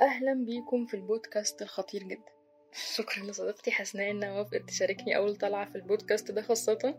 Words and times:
أهلا 0.00 0.34
بيكم 0.34 0.86
في 0.86 0.94
البودكاست 0.94 1.62
الخطير 1.62 2.02
جدا. 2.02 2.32
شكرا 2.96 3.24
لصديقتي 3.24 3.70
حسناء 3.70 4.10
إنها 4.10 4.32
وافقت 4.38 4.62
تشاركني 4.68 5.16
أول 5.16 5.36
طلعة 5.36 5.70
في 5.70 5.76
البودكاست 5.76 6.30
ده 6.30 6.42
خاصة. 6.42 6.94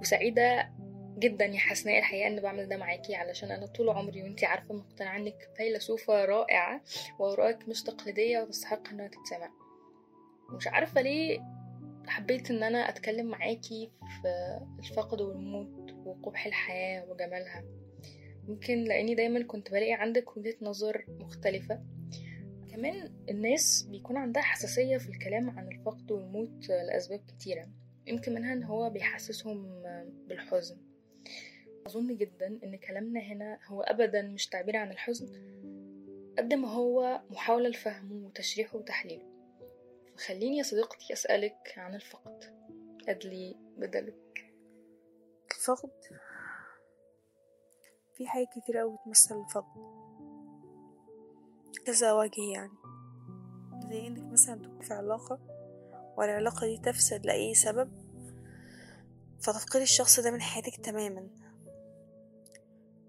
وسعيدة 0.00 0.72
جدا 1.18 1.44
يا 1.44 1.58
حسناء 1.58 1.98
الحقيقة 1.98 2.26
إن 2.26 2.40
بعمل 2.40 2.68
ده 2.68 2.76
معاكي 2.76 3.14
علشان 3.14 3.50
أنا 3.50 3.66
طول 3.66 3.88
عمري 3.88 4.22
وإنتي 4.22 4.46
عارفة 4.46 4.74
مقتنعة 4.74 5.16
إنك 5.16 5.50
فيلسوفة 5.56 6.24
رائعة 6.24 6.82
وآرائك 7.18 7.68
مش 7.68 7.82
تقليدية 7.82 8.40
وتستحق 8.40 8.88
إنها 8.88 9.08
تتسمع. 9.08 9.50
مش 10.50 10.66
عارفة 10.66 11.00
ليه 11.00 11.40
حبيت 12.06 12.50
إن 12.50 12.62
أنا 12.62 12.88
أتكلم 12.88 13.26
معاكي 13.26 13.90
في 14.22 14.58
الفقد 14.78 15.20
والموت 15.20 15.92
وقبح 16.06 16.46
الحياة 16.46 17.10
وجمالها. 17.10 17.64
يمكن 18.48 18.84
لأني 18.84 19.14
دايما 19.14 19.42
كنت 19.42 19.70
بلاقي 19.70 19.92
عندك 19.92 20.36
وجهة 20.36 20.56
نظر 20.62 21.04
مختلفة. 21.08 21.93
كمان 22.74 23.24
الناس 23.28 23.82
بيكون 23.82 24.16
عندها 24.16 24.42
حساسية 24.42 24.96
في 24.96 25.08
الكلام 25.08 25.50
عن 25.50 25.68
الفقد 25.68 26.10
والموت 26.10 26.68
لأسباب 26.68 27.20
كتيرة. 27.28 27.68
يمكن 28.06 28.34
منها 28.34 28.52
إن 28.52 28.62
هو 28.62 28.90
بيحسسهم 28.90 29.82
بالحزن. 30.26 30.76
أظن 31.86 32.16
جدا 32.16 32.46
إن 32.46 32.76
كلامنا 32.76 33.20
هنا 33.20 33.58
هو 33.66 33.82
أبدا 33.82 34.22
مش 34.22 34.46
تعبير 34.46 34.76
عن 34.76 34.90
الحزن 34.90 35.26
قد 36.38 36.54
ما 36.54 36.68
هو 36.68 37.22
محاولة 37.30 37.68
لفهمه 37.68 38.26
وتشريحه 38.26 38.78
وتحليله. 38.78 39.26
فخليني 40.16 40.56
يا 40.56 40.62
صديقتي 40.62 41.12
أسألك 41.12 41.74
عن 41.76 41.94
الفقد. 41.94 42.44
أدلي 43.08 43.56
بدلك. 43.76 44.52
الفقد؟ 45.50 45.90
في 48.14 48.26
حاجات 48.26 48.48
كتير 48.48 48.82
أوي 48.82 48.96
بتمثل 49.02 49.40
الفقد. 49.40 50.13
كذا 51.78 52.12
وجه 52.12 52.42
يعني. 52.52 52.78
زي 53.88 54.06
إنك 54.06 54.32
مثلا 54.32 54.62
تكون 54.62 54.80
في 54.80 54.94
علاقة 54.94 55.38
والعلاقة 56.16 56.66
دي 56.66 56.78
تفسد 56.78 57.26
لأي 57.26 57.54
سبب 57.54 58.04
فتفقدي 59.40 59.82
الشخص 59.82 60.20
ده 60.20 60.30
من 60.30 60.40
حياتك 60.40 60.76
تماما. 60.76 61.28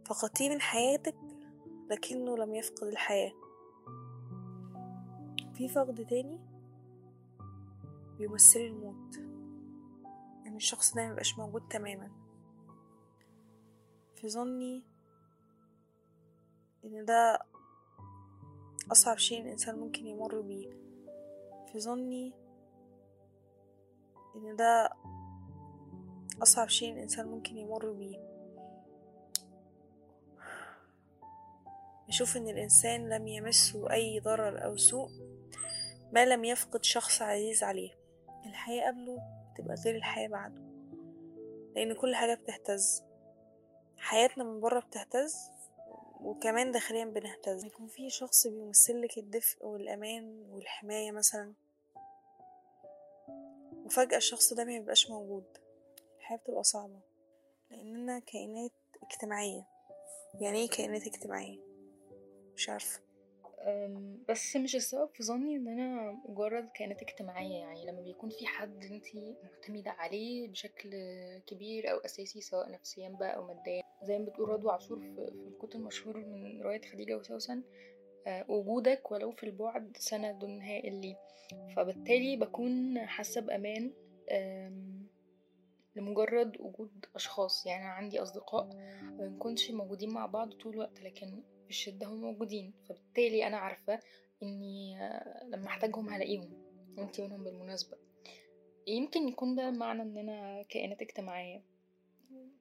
فقدتيه 0.06 0.50
من 0.50 0.62
حياتك 0.62 1.16
لكنه 1.90 2.38
لم 2.38 2.56
يفقد 2.56 2.88
الحياة. 2.88 3.32
في 5.54 5.70
فقد 5.70 6.06
تاني 6.06 6.40
بيمثل 8.18 8.60
الموت. 8.60 9.18
إن 9.18 10.46
يعني 10.46 10.58
الشخص 10.58 10.94
ده 10.94 11.08
ميبقاش 11.08 11.38
موجود 11.38 11.68
تماما. 11.68 12.12
في 14.16 14.30
ظني 14.30 14.84
إن 16.86 17.06
ده 17.06 17.40
أصعب 18.92 19.18
شيء 19.18 19.42
الإنسان 19.42 19.80
ممكن 19.80 20.08
يمر 20.08 20.42
بيه 20.42 20.70
في 21.72 21.80
ظني 21.80 22.34
إن 24.36 24.56
ده 24.56 24.90
أصعب 26.42 26.70
شيء 26.70 26.94
الإنسان 26.94 27.28
ممكن 27.28 27.58
يمر 27.58 27.92
بيه. 27.92 28.18
بشوف 32.08 32.38
إن 32.38 32.48
الإنسان 32.48 33.10
لم 33.10 33.28
يمسه 33.28 33.92
أي 33.92 34.20
ضرر 34.20 34.66
أو 34.66 34.78
سوء 34.78 35.10
ما 36.12 36.26
لم 36.26 36.46
يفقد 36.46 36.84
شخص 36.84 37.22
عزيز 37.22 37.64
عليه. 37.64 37.92
الحياة 38.46 38.88
قبله 38.88 39.18
تبقى 39.58 39.76
غير 39.86 39.96
الحياة 39.96 40.28
بعده 40.28 40.62
لأن 41.76 41.94
كل 41.94 42.16
حاجة 42.16 42.36
بتهتز. 42.36 43.04
حياتنا 43.98 44.44
من 44.44 44.60
بره 44.60 44.80
بتهتز 44.80 45.36
وكمان 46.26 46.72
داخليا 46.72 47.06
بنهتز. 47.06 47.66
يكون 47.66 47.88
في 47.88 48.10
شخص 48.10 48.48
بيمثلك 48.48 49.18
الدفء 49.18 49.66
والأمان 49.66 50.46
والحماية 50.50 51.12
مثلا. 51.12 51.54
وفجأة 53.86 54.18
الشخص 54.18 54.54
ده 54.54 54.64
ميبقاش 54.64 55.10
موجود. 55.10 55.58
الحياة 56.18 56.38
بتبقى 56.38 56.64
صعبة. 56.64 57.00
لأننا 57.72 58.20
كائنات 58.20 58.72
اجتماعية. 59.04 59.68
يعني 60.42 60.60
إيه 60.60 60.70
كائنات 60.70 61.08
اجتماعية؟ 61.08 61.60
مش 62.56 62.70
عارفة. 62.70 63.00
بس 64.30 64.56
مش 64.56 64.76
السبب 64.76 65.10
في 65.14 65.24
ظني 65.24 65.56
إن 65.56 65.68
أنا 65.68 66.12
مجرد 66.30 66.70
كائنات 66.76 67.02
اجتماعية. 67.02 67.56
يعني 67.56 67.86
لما 67.86 68.02
بيكون 68.02 68.30
في 68.30 68.48
حد 68.48 68.84
انتي 68.84 69.36
معتمدة 69.44 69.92
عليه 69.92 70.48
بشكل 70.48 70.90
كبير 71.48 71.92
أو 71.92 71.98
أساسي 71.98 72.42
سواء 72.42 72.72
نفسيا 72.72 73.10
بقى 73.10 73.36
أو 73.36 73.48
ماديا. 73.48 73.84
زي 74.04 74.20
ما 74.20 74.26
بتقول 74.26 74.50
رضوى 74.50 74.72
عاشور 74.72 75.00
في 75.00 75.32
الكتب 75.48 75.80
المشهور 75.80 76.18
من 76.18 76.62
رواية 76.62 76.82
خديجة 76.82 77.18
وسوسن 77.18 77.64
وجودك 78.48 79.12
ولو 79.12 79.32
في 79.32 79.44
البعد 79.44 79.98
سند 79.98 80.44
هائل 80.44 81.02
لي. 81.02 81.16
فبالتالي 81.76 82.36
بكون 82.38 83.00
حاسة 83.00 83.42
بأمان 83.42 83.94
لمجرد 85.96 86.62
وجود 86.62 87.06
أشخاص. 87.16 87.66
يعني 87.66 87.84
أنا 87.84 87.92
عندي 87.92 88.22
أصدقاء 88.22 88.70
منكونش 89.20 89.72
موجودين 89.72 90.10
مع 90.10 90.26
بعض 90.26 90.54
طول 90.54 90.74
الوقت 90.74 91.02
لكن 91.02 91.44
في 91.66 91.70
الشدة 91.70 92.08
هم 92.08 92.22
موجودين 92.22 92.74
فبالتالي 92.90 93.48
أنا 93.48 93.58
عارفة 93.58 94.00
إني 94.44 94.98
لما 95.50 95.68
أحتاجهم 95.68 96.10
هلاقيهم 96.10 96.54
وانتي 96.98 97.22
منهم 97.22 97.44
بالمناسبة. 97.44 97.98
يمكن 98.88 99.28
يكون 99.28 99.56
ده 99.56 99.72
معنى 99.72 100.02
إننا 100.02 100.64
كائنات 100.64 101.02
اجتماعية. 101.02 101.64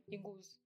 يجوز. 0.09 0.64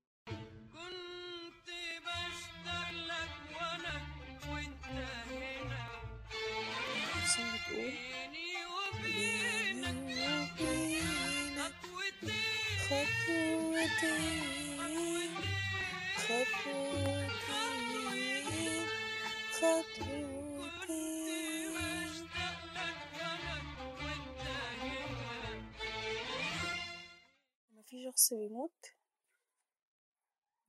بيموت 28.68 28.86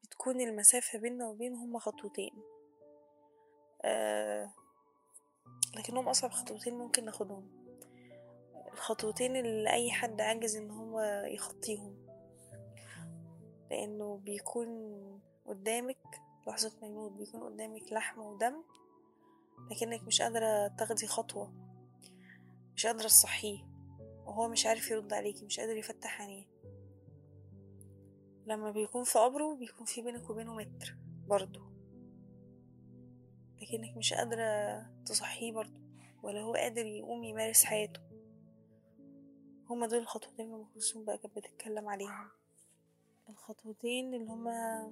بتكون 0.03 0.41
المسافة 0.41 0.99
بيننا 0.99 1.27
وبينه 1.27 1.63
هما 1.63 1.79
خطوتين. 1.79 2.43
آه 3.81 4.53
لكنهم 5.75 6.09
أصعب 6.09 6.31
خطوتين 6.31 6.73
ممكن 6.73 7.05
ناخدهم. 7.05 7.59
الخطوتين 8.73 9.35
اللي 9.35 9.69
أي 9.69 9.91
حد 9.91 10.21
عاجز 10.21 10.55
إن 10.55 10.71
هو 10.71 11.01
يخطيهم. 11.27 12.05
لأنه 13.71 14.17
بيكون 14.17 14.69
قدامك 15.45 15.97
لحظة 16.47 16.73
ما 16.81 16.87
يموت 16.87 17.11
بيكون 17.11 17.43
قدامك 17.43 17.91
لحم 17.93 18.21
ودم 18.21 18.63
لكنك 19.71 20.03
مش 20.03 20.21
قادرة 20.21 20.67
تاخدي 20.67 21.07
خطوة. 21.07 21.53
مش 22.75 22.85
قادرة 22.85 23.07
تصحيه 23.07 23.63
وهو 24.25 24.47
مش 24.47 24.65
عارف 24.65 24.91
يرد 24.91 25.13
عليكي 25.13 25.45
مش 25.45 25.59
قادر 25.59 25.77
يفتح 25.77 26.21
عينيه. 26.21 26.48
لما 28.49 28.71
بيكون 28.71 29.03
في 29.03 29.19
قبره 29.19 29.55
بيكون 29.55 29.85
في 29.85 30.01
بينك 30.01 30.29
وبينه 30.29 30.55
متر 30.55 30.95
برضه. 31.27 31.61
لكنك 33.61 33.97
مش 33.97 34.13
قادرة 34.13 34.81
تصحيه 35.05 35.51
برضه 35.51 35.79
ولا 36.23 36.41
هو 36.41 36.53
قادر 36.53 36.85
يقوم 36.85 37.23
يمارس 37.23 37.63
حياته. 37.63 38.01
هما 39.69 39.87
دول 39.87 39.99
الخطوتين 39.99 40.45
اللي 40.45 40.55
أم 40.55 40.65
كلثوم 40.73 41.05
بقى 41.05 41.17
كانت 41.17 41.35
بتتكلم 41.35 41.89
عليهم. 41.89 42.29
الخطوتين 43.29 44.13
اللي 44.13 44.25
هما 44.31 44.91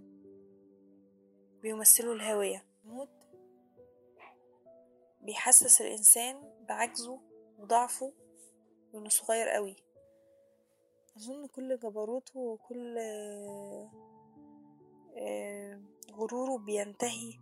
بيمثلوا 1.61 2.13
الهوية. 2.15 2.65
الموت 2.85 3.09
بيحسس 5.21 5.81
الإنسان 5.81 6.53
بعجزه 6.69 7.19
وضعفه 7.57 8.13
وإنه 8.93 9.09
صغير 9.09 9.49
قوي. 9.49 9.75
أظن 11.17 11.47
كل 11.47 11.79
جبروته 11.79 12.39
وكل 12.39 12.97
آه، 15.17 15.81
غروره 16.11 16.57
بينتهي 16.57 17.33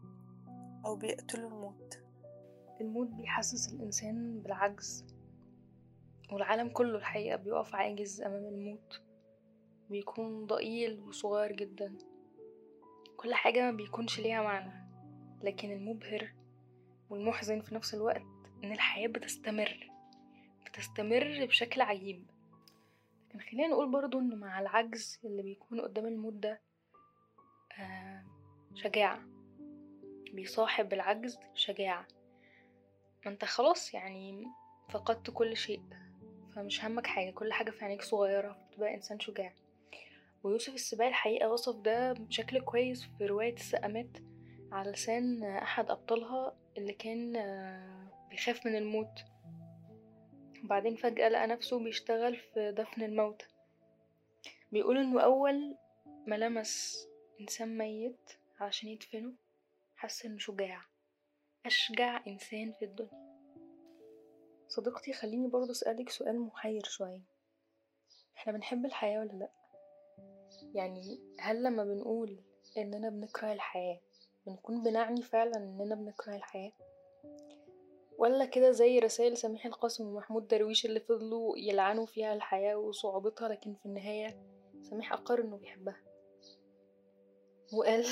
أو 0.86 0.95
بيقتله 0.95 1.48
الموت. 1.48 2.00
الموت 2.81 3.07
بيحسس 3.07 3.74
الإنسان 3.74 4.39
بالعجز 4.42 5.06
والعالم 6.31 6.69
كله 6.69 6.98
الحقيقة 6.98 7.36
بيقف 7.36 7.75
عاجز 7.75 8.22
أمام 8.22 8.45
الموت. 8.45 9.01
بيكون 9.89 10.45
ضئيل 10.45 11.01
وصغير 11.01 11.51
جدا. 11.51 11.98
كل 13.18 13.33
حاجة 13.33 13.72
ما 13.72 13.77
بيكونش 13.77 14.19
ليها 14.19 14.42
معنى 14.42 14.86
لكن 15.44 15.72
المبهر 15.72 16.33
والمحزن 17.10 17.62
في 17.62 17.75
نفس 17.75 17.94
الوقت 17.94 18.25
إن 18.63 18.72
الحياة 18.72 19.07
بتستمر 19.07 19.89
بتستمر 20.66 21.45
بشكل 21.45 21.81
عجيب. 21.81 22.35
لكن 23.36 23.46
خلينا 23.52 23.68
نقول 23.68 23.92
برضو 23.92 24.20
إن 24.20 24.40
مع 24.40 24.60
العجز 24.60 25.20
اللي 25.26 25.42
بيكون 25.44 25.82
قدام 25.82 26.06
الموت 26.06 26.34
ده 26.34 26.62
آه 27.80 28.24
شجاعة. 28.76 29.20
بيصاحب 30.34 30.94
العجز 30.94 31.40
شجاعة. 31.54 32.08
ما 33.26 33.32
أنت 33.32 33.46
خلاص 33.46 33.94
يعني 33.94 34.48
فقدت 34.90 35.30
كل 35.30 35.58
شيء 35.58 35.82
فمش 36.56 36.86
همك 36.86 37.08
حاجة. 37.08 37.32
كل 37.32 37.54
حاجة 37.54 37.72
في 37.72 37.86
عينيك 37.86 38.02
صغيرة 38.02 38.58
فتبقى 38.72 38.96
إنسان 38.96 39.20
شجاع. 39.20 39.54
ويوسف 40.44 40.74
السباعي 40.74 41.10
الحقيقة 41.10 41.50
وصف 41.50 41.76
ده 41.76 42.14
بشكل 42.14 42.62
كويس 42.62 43.06
في 43.18 43.26
رواية 43.26 43.54
السقامات 43.54 44.18
على 44.72 44.92
لسان 44.92 45.44
أحد 45.44 45.92
أبطالها 45.92 46.56
اللي 46.78 46.94
كان 46.94 47.36
آه، 47.36 48.28
بيخاف 48.30 48.66
من 48.66 48.76
الموت. 48.76 49.20
وبعدين 50.66 50.96
فجأة 50.96 51.30
لقى 51.30 51.48
نفسه 51.48 51.80
بيشتغل 51.80 52.36
في 52.36 52.72
دفن 52.72 53.04
الموتى 53.04 53.46
بيقول 54.72 54.98
إنه 54.98 55.22
أول 55.22 55.78
ما 56.28 56.36
لمس 56.36 57.08
إنسان 57.42 57.78
ميت 57.78 58.32
علشان 58.60 58.90
يدفنه 58.90 59.34
حس 59.96 60.26
إنه 60.26 60.38
شجاع 60.38 60.82
أشجع 61.66 62.22
إنسان 62.28 62.72
في 62.72 62.86
الدنيا 62.86 63.26
صديقتي 64.68 65.14
خليني 65.14 65.48
برضه 65.48 65.72
أسألك 65.72 66.10
سؤال 66.10 66.40
محير 66.40 66.84
شوية 66.84 67.22
إحنا 68.38 68.54
بنحب 68.54 68.86
الحياة 68.86 69.20
ولا 69.20 69.34
لأ؟ 69.34 69.50
يعني 70.74 71.20
هل 71.40 71.64
لما 71.64 71.84
بنقول 71.84 72.40
إننا 72.78 73.10
بنكره 73.10 73.54
الحياة 73.54 74.00
بنكون 74.48 74.84
بنعني 74.84 75.22
فعلا 75.22 75.58
إننا 75.58 75.96
بنكره 75.96 76.36
الحياة؟ 76.36 76.72
ولا 78.25 78.45
كده 78.45 78.72
زي 78.72 79.00
رسائل 79.00 79.38
سميح 79.38 79.66
القاسم 79.66 80.07
ومحمود 80.07 80.48
درويش 80.48 80.86
اللي 80.86 81.00
فضلوا 81.00 81.57
يلعنوا 81.57 82.06
فيها 82.06 82.33
الحياة 82.33 82.75
وصعوبتها 82.75 83.50
لكن 83.50 83.74
في 83.74 83.86
النهاية 83.86 84.42
سميح 84.81 85.13
أقر 85.13 85.42
إنه 85.42 85.57
بيحبها. 85.57 86.01
وقال 87.74 88.06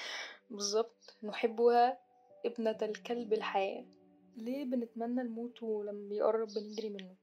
بالظبط 0.50 1.16
نحبها 1.22 1.98
ابنة 2.46 2.78
الكلب 2.82 3.32
الحياة. 3.32 3.86
ليه 4.36 4.64
بنتمنى 4.64 5.20
الموت 5.20 5.62
ولما 5.62 6.08
بيقرب 6.08 6.48
بنجري 6.48 6.90
منه؟ 6.90 7.16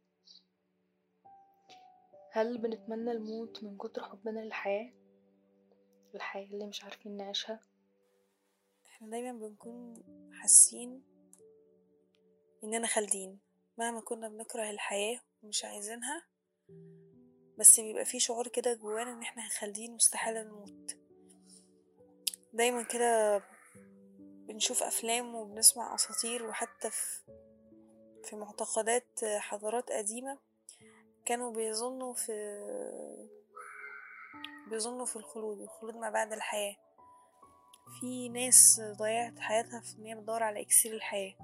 هل 2.32 2.58
بنتمنى 2.58 3.12
الموت 3.12 3.64
من 3.64 3.78
كتر 3.78 4.04
حبنا 4.04 4.40
للحياة؟ 4.40 4.94
الحياة 6.16 6.46
اللي 6.46 6.66
مش 6.66 6.84
عارفين 6.84 7.18
نعيشها؟ 7.18 7.60
إحنا 8.86 9.10
دايما 9.10 9.48
بنكون 9.48 10.04
حاسين 10.34 11.12
اننا 12.64 12.88
خالدين. 12.88 13.40
مهما 13.78 14.02
كنا 14.02 14.30
بنكره 14.30 14.70
الحياة 14.70 15.20
ومش 15.44 15.66
عايزينها 15.66 16.24
بس 17.58 17.80
بيبقى 17.80 18.06
في 18.06 18.20
شعور 18.20 18.48
كده 18.48 18.74
جوانا 18.74 19.14
إن 19.14 19.22
إحنا 19.22 19.50
خالدين 19.60 19.96
مستحيل 19.96 20.48
نموت. 20.48 20.98
دايما 22.54 22.84
كده 22.84 23.44
بنشوف 24.48 24.84
أفلام 24.84 25.36
وبنسمع 25.36 25.96
أساطير 25.96 26.46
وحتى 26.46 26.92
في 26.92 27.22
في 28.24 28.36
معتقدات 28.36 29.26
حضارات 29.26 29.92
قديمة 29.92 30.40
كانوا 31.26 31.52
بيظنوا 31.52 32.14
في 32.14 32.32
بيظنوا 34.70 35.06
في 35.06 35.16
الخلود 35.16 35.62
الخلود 35.62 35.96
ما 35.96 36.10
بعد 36.10 36.34
الحياة. 36.34 36.76
في 38.00 38.30
ناس 38.30 38.82
ضيعت 38.98 39.40
حياتها 39.40 39.80
في 39.82 39.98
إن 39.98 40.06
هي 40.06 40.16
بتدور 40.16 40.44
على 40.44 40.62
إكسير 40.62 40.94
الحياة. 40.94 41.36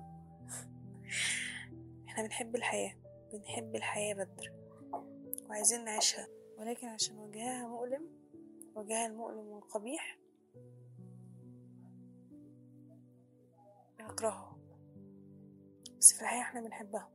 إحنا 2.07 2.24
بنحب 2.24 2.56
الحياة 2.56 2.95
بنحب 3.33 3.75
الحياة 3.75 4.13
بدر 4.13 4.54
وعايزين 5.50 5.83
نعيشها. 5.86 6.27
ولكن 6.57 6.88
عشان 6.88 7.18
وجهها 7.18 7.68
مؤلم 7.68 8.07
وجهها 8.75 9.06
المؤلم 9.07 9.48
والقبيح 9.48 10.19
بنكرهها 14.00 14.57
بس 16.00 16.13
في 16.13 16.21
الحقيقة 16.21 16.42
إحنا 16.42 16.62
بنحبها. 16.62 17.09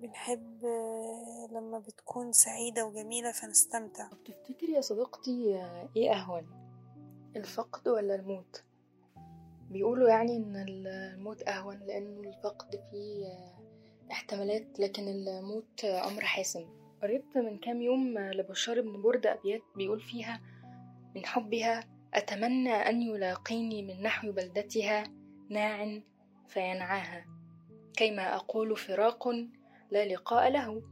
بنحب 0.00 0.64
آه، 0.64 1.48
لما 1.52 1.78
بتكون 1.78 2.32
سعيدة 2.32 2.86
وجميلة 2.86 3.32
فنستمتع. 3.32 4.08
تفتكري 4.24 4.72
يا 4.72 4.80
صديقتي 4.80 5.56
آه، 5.56 5.88
إيه 5.96 6.12
أهون؟ 6.12 6.46
الفقد 7.36 7.88
ولا 7.88 8.14
الموت؟ 8.14 8.64
بيقولوا 9.74 10.08
يعني 10.08 10.36
إن 10.36 10.64
الموت 10.68 11.48
أهون 11.48 11.78
لأنه 11.86 12.20
الفقد 12.20 12.80
فيه 12.90 13.26
آه، 13.26 13.58
احتمالات 14.12 14.80
لكن 14.80 15.08
الموت 15.08 15.84
أمر 15.84 16.24
حاسم. 16.24 16.64
قريت 17.02 17.24
من 17.36 17.58
كام 17.58 17.82
يوم 17.82 18.18
لبشار 18.18 18.80
بن 18.80 19.02
برد 19.02 19.26
أبيات 19.26 19.62
بيقول 19.76 20.00
فيها 20.00 20.40
من 21.14 21.26
حبها 21.26 21.84
أتمنى 22.14 22.72
أن 22.72 23.02
يلاقيني 23.02 23.82
من 23.82 24.02
نحو 24.02 24.32
بلدتها 24.32 25.04
ناع 25.48 26.00
فينعاها 26.48 27.26
كيما 27.96 28.34
أقول 28.36 28.76
فراق 28.76 29.28
لا 29.90 30.04
لقاء 30.04 30.50
له 30.50 30.82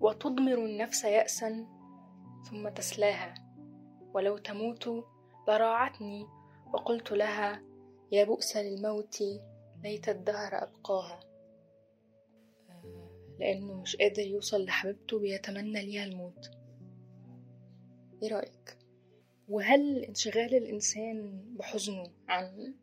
وتضمر 0.00 0.58
النفس 0.64 1.04
يأسا 1.04 1.66
ثم 2.50 2.68
تسلاها 2.68 3.34
ولو 4.14 4.38
تموت 4.38 5.04
لراعتني 5.48 6.26
وقلت 6.72 7.12
لها 7.12 7.71
يا 8.12 8.24
بؤس 8.24 8.56
للموت 8.56 9.22
ليت 9.82 10.08
الدهر 10.08 10.62
أبقاها 10.62 11.20
لأنه 13.40 13.80
مش 13.80 13.96
قادر 13.96 14.22
يوصل 14.26 14.64
لحبيبته 14.64 15.18
بيتمنى 15.18 15.82
ليها 15.86 16.04
الموت 16.04 16.50
إيه 18.22 18.28
رأيك؟ 18.28 18.78
وهل 19.48 20.04
انشغال 20.04 20.54
الإنسان 20.54 21.44
بحزنه 21.58 22.12
عن. 22.28 22.74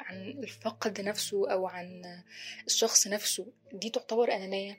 عن 0.00 0.16
الفقد 0.30 1.00
نفسه 1.00 1.52
أو 1.52 1.66
عن 1.66 2.02
الشخص 2.66 3.06
نفسه 3.08 3.46
دي 3.72 3.90
تعتبر 3.90 4.32
أنانية؟ 4.32 4.76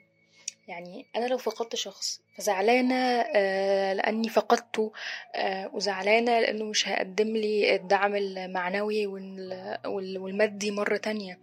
يعني 0.68 1.06
أنا 1.16 1.26
لو 1.26 1.38
فقدت 1.38 1.76
شخص 1.76 2.20
فزعلانة 2.36 2.94
آه، 3.34 3.92
لأني 3.92 4.28
فقدته 4.28 4.92
آه، 5.34 5.70
وزعلانة 5.74 6.40
لأنه 6.40 6.64
مش 6.64 6.88
هيقدم 6.88 7.28
لي 7.36 7.76
الدعم 7.76 8.14
المعنوي 8.14 9.06
وال- 9.06 9.78
وال- 9.86 10.18
والمادي 10.18 10.70
مرة 10.70 10.96
تانية. 10.96 11.40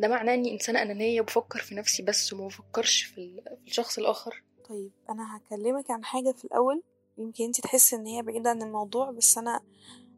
ده 0.00 0.08
معناه 0.08 0.34
إني 0.34 0.52
إنسانة 0.52 0.82
أنانية 0.82 1.20
وبفكر 1.20 1.58
في 1.58 1.74
نفسي 1.74 2.02
بس 2.02 2.32
وما 2.32 2.46
بفكرش 2.46 3.02
في 3.02 3.18
ال- 3.18 3.44
في 3.64 3.70
الشخص 3.70 3.98
الآخر. 3.98 4.42
طيب 4.68 4.90
أنا 5.10 5.36
هكلمك 5.36 5.90
عن 5.90 6.04
حاجة 6.04 6.32
في 6.32 6.44
الأول. 6.44 6.82
يمكن 7.18 7.44
انت 7.44 7.60
تحسي 7.60 7.96
إن 7.96 8.06
هي 8.06 8.22
بعيدة 8.22 8.50
عن 8.50 8.62
الموضوع 8.62 9.10
بس 9.10 9.38
أنا 9.38 9.60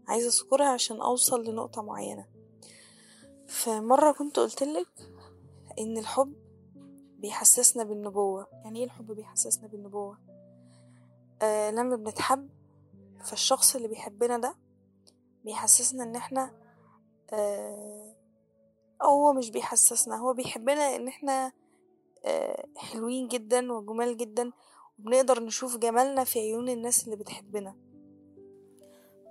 عايزة 0.09 0.29
أذكرها 0.29 0.69
عشان 0.69 1.01
أوصل 1.01 1.45
لنقطة 1.51 1.83
معينة. 1.83 2.27
فمرة 3.49 4.13
كنت 4.13 4.39
قلتلك 4.39 4.89
إن 5.79 5.99
الحب 5.99 6.35
بيحسسنا 7.23 7.85
بالنبوة. 7.85 8.47
يعني 8.65 8.79
إيه 8.79 8.85
الحب 8.85 9.13
بيحسسنا 9.13 9.69
بالنبوة؟ 9.69 10.19
آه 11.43 11.71
لما 11.71 11.97
بنتحب 11.97 12.49
فالشخص 13.25 13.77
اللي 13.77 13.89
بيحبنا 13.89 14.39
ده 14.39 14.55
بيحسسنا 15.45 16.03
إن 16.05 16.17
إحنا 16.17 16.51
آه 17.33 18.15
هو 19.03 19.33
مش 19.33 19.51
بيحسسنا 19.51 20.17
هو 20.17 20.33
بيحبنا 20.33 20.97
إن 20.97 21.09
إحنا 21.09 21.53
آه 22.25 22.67
حلوين 22.77 23.29
جدا 23.29 23.73
وجمال 23.73 24.17
جدا 24.17 24.53
وبنقدر 24.99 25.43
نشوف 25.43 25.77
جمالنا 25.77 26.25
في 26.25 26.39
عيون 26.39 26.69
الناس 26.69 27.05
اللي 27.05 27.17
بتحبنا. 27.17 27.77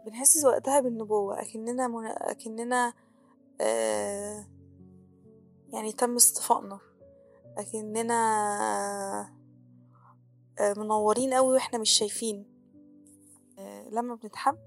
بنحس 0.05 0.45
وقتها 0.45 0.79
بالنبوة 0.79 1.41
أكننا 1.41 1.87
من... 1.87 2.05
أكننا 2.05 2.93
آه 3.61 4.47
يعني 5.73 5.91
تم 5.91 6.15
اصطفائنا 6.15 6.79
أكننا 7.57 8.13
آه 10.59 10.73
منورين 10.77 11.33
قوي 11.33 11.53
وإحنا 11.53 11.79
مش 11.79 11.89
شايفين. 11.89 12.45
آه 13.59 13.89
لما 13.89 14.15
بنتحب 14.15 14.57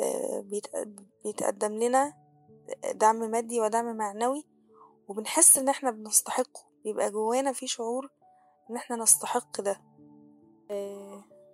آه 0.00 0.40
بيتق- 0.40 0.88
بيتقدم 1.24 1.72
لنا 1.72 2.14
دعم 2.94 3.16
مادي 3.30 3.60
ودعم 3.60 3.96
معنوي 3.96 4.44
وبنحس 5.08 5.58
إن 5.58 5.68
إحنا 5.68 5.90
بنستحقه. 5.90 6.60
بيبقى 6.84 7.10
جوانا 7.10 7.52
في 7.52 7.66
شعور 7.66 8.10
إن 8.70 8.76
إحنا 8.76 8.96
نستحق 8.96 9.60
ده. 9.60 9.80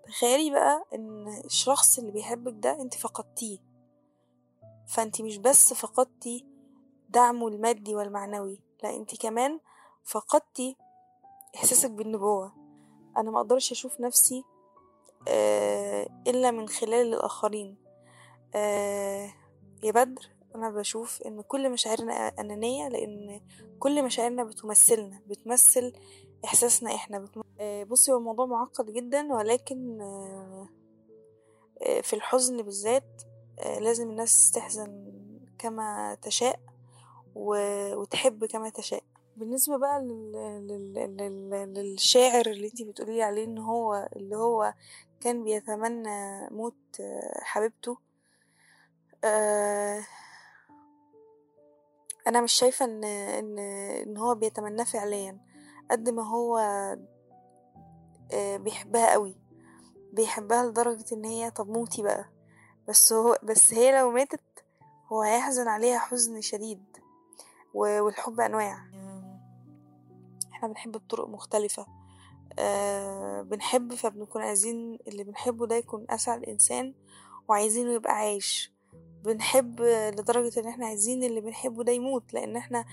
تخيلي 0.06 0.50
بقى 0.50 0.84
إن 0.94 1.28
الشخص 1.44 1.98
اللي 1.98 2.12
بيحبك 2.12 2.54
ده 2.56 2.80
أنت 2.82 2.94
فقدتيه. 2.94 3.58
فأنت 4.88 5.22
مش 5.22 5.36
بس 5.38 5.72
فقدتي 5.72 6.46
دعمه 7.08 7.48
المادي 7.48 7.94
والمعنوي 7.94 8.60
لا 8.82 8.96
أنت 8.96 9.20
كمان 9.22 9.60
فقدتي 10.08 10.76
إحساسك 11.54 11.90
بالنبوة. 11.90 12.52
أنا 13.16 13.30
ما 13.30 13.40
أقدرش 13.40 13.72
أشوف 13.72 14.00
نفسي 14.00 14.44
آه، 15.28 16.08
إلا 16.26 16.50
من 16.50 16.68
خلال 16.68 17.14
الآخرين. 17.14 17.76
آه، 18.54 19.32
يا 19.82 19.92
بدر 19.92 20.30
أنا 20.54 20.70
بشوف 20.70 21.22
إن 21.22 21.40
كل 21.40 21.70
مشاعرنا 21.70 22.12
أنانية 22.12 22.88
لأن 22.88 23.40
كل 23.78 24.04
مشاعرنا 24.04 24.44
بتمثلنا 24.44 25.20
بتمثل 25.26 25.92
إحساسنا 26.44 26.94
إحنا 26.94 27.18
بتم... 27.18 27.42
آه، 27.60 27.84
بصي 27.84 28.12
هو 28.12 28.16
الموضوع 28.16 28.46
معقد 28.46 28.90
جدا 28.90 29.34
ولكن 29.34 29.98
في 32.02 32.12
الحزن 32.12 32.62
بالذات 32.62 33.22
لازم 33.80 34.10
الناس 34.10 34.50
تحزن 34.50 35.12
كما 35.58 36.14
تشاء 36.22 36.60
وتحب 37.34 38.44
كما 38.44 38.68
تشاء. 38.68 39.02
بالنسبة 39.38 39.76
بقى 39.78 40.00
لل... 40.00 40.32
لل... 40.68 41.16
لل... 41.16 41.74
للشاعر 41.74 42.46
اللي 42.46 42.66
انتي 42.66 42.84
بتقولي 42.84 43.22
عليه 43.22 43.44
ان 43.44 43.58
هو 43.58 44.08
اللي 44.16 44.36
هو 44.36 44.74
كان 45.20 45.44
بيتمنى 45.44 46.48
موت 46.50 47.02
حبيبته 47.42 47.98
آه، 49.24 50.04
أنا 52.26 52.40
مش 52.40 52.52
شايفة 52.52 52.84
ان 52.84 53.04
ان 53.04 53.58
ان 54.06 54.16
هو 54.16 54.34
بيتمناه 54.34 54.84
فعليا 54.84 55.38
قد 55.90 56.08
ما 56.10 56.28
هو 56.28 56.58
آه، 58.32 58.56
بيحبها 58.56 59.12
قوي 59.12 59.36
بيحبها 60.12 60.64
لدرجة 60.66 61.04
ان 61.12 61.24
هي 61.24 61.50
طب 61.50 61.68
موتي 61.68 62.02
بقى 62.02 62.28
بس 62.88 63.12
هو 63.12 63.38
بس 63.42 63.74
هي 63.74 63.98
لو 63.98 64.10
ماتت 64.10 64.40
هو 65.12 65.22
هيحزن 65.22 65.68
عليها 65.68 65.98
حزن 65.98 66.40
شديد 66.40 66.84
والحب 67.74 68.40
انواع. 68.40 68.78
إحنا 70.58 70.68
بنحب 70.68 70.92
بطرق 70.92 71.28
مختلفة. 71.28 71.86
آه 72.58 73.42
بنحب 73.42 73.94
فبنكون 73.94 74.42
عايزين 74.42 74.98
اللي 75.08 75.24
بنحبه 75.24 75.66
ده 75.66 75.74
يكون 75.76 76.06
اسعد 76.10 76.44
انسان 76.44 76.94
وعايزينه 77.48 77.92
يبقى 77.92 78.12
عايش. 78.12 78.72
بنحب 79.24 79.80
لدرجة 79.82 80.60
إن 80.60 80.66
إحنا 80.66 80.86
عايزين 80.86 81.24
اللي 81.24 81.40
بنحبه 81.40 81.84
ده 81.84 81.92
يموت 81.92 82.34
لأن 82.34 82.56
إحنا 82.56 82.84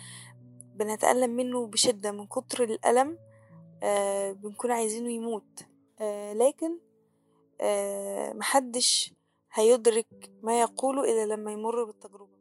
بنتألم 0.75 1.29
منه 1.29 1.67
بشدة 1.67 2.11
من 2.11 2.27
كتر 2.27 2.63
الألم 2.63 3.17
آه 3.83 4.31
بنكون 4.31 4.71
عايزينه 4.71 5.11
يموت. 5.11 5.65
آه 6.01 6.33
لكن 6.33 6.79
محدش 8.37 9.13
هيدرك 9.53 10.29
ما 10.43 10.61
يقوله 10.61 11.03
إلا 11.03 11.33
لما 11.33 11.51
يمر 11.51 11.83
بالتجربة. 11.83 12.35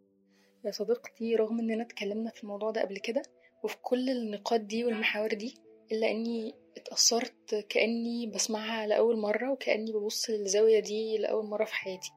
يا 0.64 0.71
صديقتي 0.71 1.37
رغم 1.37 1.59
إننا 1.61 1.83
اتكلمنا 1.83 2.31
في 2.31 2.43
الموضوع 2.43 2.71
ده 2.71 2.81
قبل 2.83 2.99
كده 2.99 3.23
وفي 3.64 3.76
كل 3.83 4.11
النقاط 4.11 4.61
دي 4.61 4.85
والمحاور 4.85 5.35
دي 5.35 5.54
إلا 5.92 6.11
إني 6.11 6.54
اتأثرت 6.76 7.54
كأني 7.68 8.26
بسمعها 8.26 8.87
لأول 8.87 9.18
مرة 9.18 9.52
وكأني 9.52 9.92
ببص 9.92 10.30
للزاوية 10.30 10.80
دي 10.80 11.18
لأول 11.18 11.47
مرة 11.47 11.64
في 11.64 11.75
حياتي. 11.75 12.11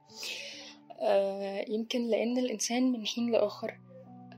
آه 1.01 1.65
يمكن 1.67 2.07
لأن 2.07 2.37
الإنسان 2.37 2.91
من 2.91 3.05
حين 3.07 3.31
لآخر 3.31 3.79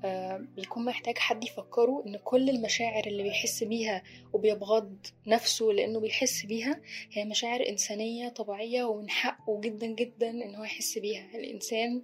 آه 0.05 0.37
بيكون 0.55 0.85
محتاج 0.85 1.17
حد 1.17 1.43
يفكره 1.43 2.03
إن 2.07 2.17
كل 2.17 2.49
المشاعر 2.49 3.07
اللي 3.07 3.23
بيحس 3.23 3.63
بيها 3.63 4.03
وبيبغض 4.33 4.97
نفسه 5.27 5.65
لأنه 5.65 5.99
بيحس 5.99 6.45
بيها 6.45 6.81
هي 7.11 7.25
مشاعر 7.25 7.69
إنسانية 7.69 8.29
طبيعية 8.29 8.83
ومن 8.83 9.09
حقه 9.09 9.59
جدا 9.61 9.87
جدا 9.87 10.29
إن 10.29 10.55
هو 10.55 10.63
يحس 10.63 10.97
بيها. 10.97 11.29
الإنسان 11.35 12.01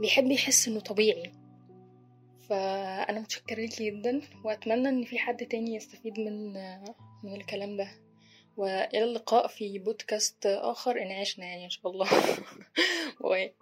بيحب 0.00 0.30
يحس 0.30 0.68
إنه 0.68 0.80
طبيعي. 0.80 1.32
فأنا 2.50 3.20
متشكرة 3.20 3.56
ليكي 3.60 3.90
جدا 3.90 4.20
وأتمنى 4.44 4.88
إن 4.88 5.04
في 5.04 5.18
حد 5.18 5.46
تاني 5.46 5.74
يستفيد 5.76 6.20
من 6.20 6.52
من 7.24 7.34
الكلام 7.34 7.76
ده. 7.76 7.88
وإلى 8.56 9.04
اللقاء 9.04 9.46
في 9.46 9.78
بودكاست 9.78 10.46
آخر 10.46 11.02
إن 11.02 11.12
عشنا 11.12 11.46
يعني 11.46 11.64
إن 11.64 11.70
شاء 11.70 11.90
الله. 11.92 12.08
باي. 13.22 13.54